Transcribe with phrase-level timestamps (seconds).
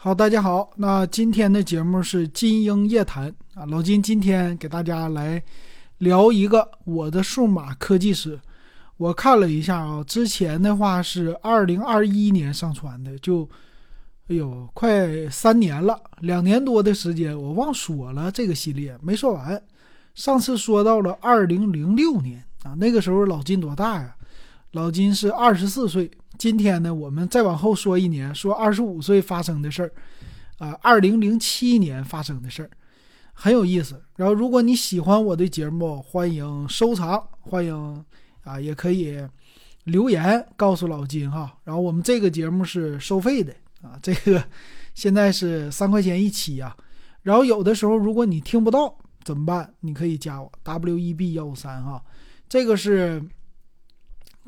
[0.00, 5.42] 好，大家好，那今天的节目是金鹰夜谈啊，老金今天给大家来
[5.98, 8.38] 聊一个我的数码科技史。
[8.96, 13.42] 我看了一下啊，之前的话是二零二一年上传的，就
[14.28, 19.60] 哎呦，快三年了，两年多的时间，我忘说了这个系列没说完。
[20.14, 24.14] 上次说到了二零零六年啊，那个时候老金多大呀？
[24.72, 26.08] 老金是二十四岁。
[26.38, 29.92] 今天呢，我们再往后说一年，说二十五岁发生的事儿，
[30.58, 32.70] 啊，二零零七年发生的事儿，
[33.32, 34.00] 很有意思。
[34.14, 38.04] 然后，如果你喜欢我的节目，欢迎收藏，欢迎
[38.44, 39.18] 啊，也可以
[39.82, 41.52] 留言告诉老金哈。
[41.64, 44.40] 然后，我们这个节目是收费的啊，这个
[44.94, 46.76] 现在是三块钱一期啊。
[47.22, 49.74] 然后，有的时候如果你听不到怎么办？
[49.80, 52.00] 你可以加我 W E B 幺五三哈，
[52.48, 53.20] 这个是。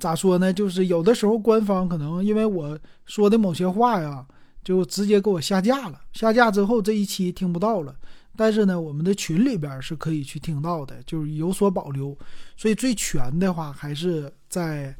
[0.00, 0.50] 咋说呢？
[0.52, 4.26] 就是有的时候官方可能因为我说的某些话呀，
[4.64, 6.00] 就直接给我下架了。
[6.14, 7.94] 下架之后这一期听不到了。
[8.34, 12.16] 但是呢，我们的群里边是可以去听到的，就是有所保留。
[12.56, 14.96] 所以最全的话还是在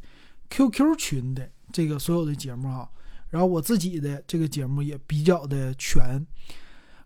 [0.51, 2.87] QQ 群的这个所有的节目哈。
[3.31, 6.21] 然后我自己的这个节目也比较的全。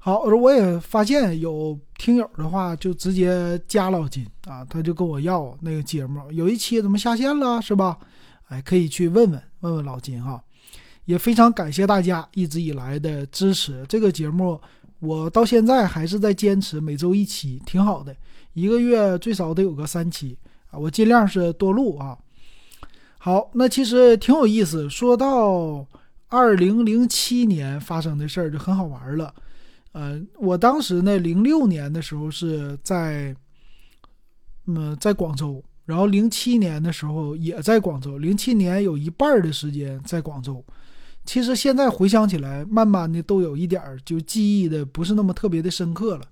[0.04, 7.98] 好，我说我也发现有听友的话，就直接加老金啊，他就跟我要那个节目，有一期怎么下线了，是吧？
[8.48, 10.44] 哎，可以去问问问问老金哈。
[11.06, 14.60] 也非常感谢大家一直以来的支持，这个节目
[14.98, 18.14] 我到现在还是在坚持每周一期，挺好的，
[18.52, 20.36] 一个月最少得有个三期
[20.70, 22.14] 啊，我尽量是多录啊。
[23.16, 25.86] 好，那其实挺有意思，说到
[26.28, 29.32] 二零零七年发生的事儿就很好玩了。
[29.94, 33.32] 呃，我当时呢，零六年的时候是在，
[34.66, 40.62] 嗯，在广州，然后零七年的时候也在广州，零七年有一半的时间在广州。
[41.24, 46.26] 其实现在回想起来，慢慢的都有一点儿就记忆的不是那么特别的深刻了。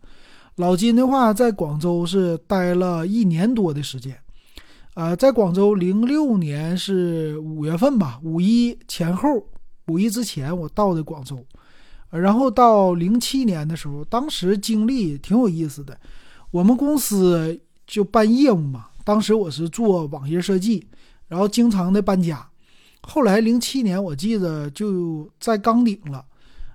[0.57, 4.19] 老金的话，在广州是待了一年多的时间，
[4.95, 9.47] 呃，在广州零六年是五月份吧，五一前后，
[9.87, 11.39] 五一之前我到的广州。
[12.13, 15.99] 然后到零七年的时候，当时经历挺有意思的。
[16.51, 20.87] 我们公司就办业务嘛，当时我是做网页设计，
[21.29, 22.47] 然后经常的搬家。
[23.01, 26.25] 后来零七年我记得就在岗顶了，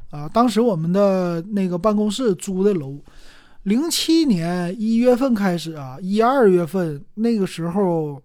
[0.09, 2.99] 啊，当时我们的那个办公室租的楼。
[3.63, 8.19] 零七年一月份开始啊，一二月份那个时候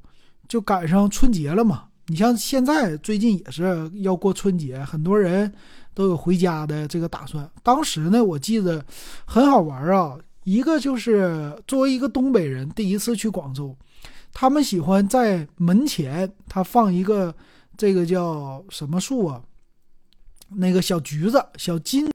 [0.49, 1.85] 就赶上春节了嘛。
[2.07, 5.53] 你像现在最近也是要过春节，很多人。
[5.95, 7.49] 都有回家的这个打算。
[7.63, 8.85] 当时呢，我记得
[9.25, 10.19] 很好玩啊。
[10.45, 13.77] 一个就是作为一个东北人，第一次去广州，
[14.33, 17.33] 他们喜欢在门前他放一个
[17.77, 19.41] 这个叫什么树啊？
[20.57, 22.07] 那个小橘子、小金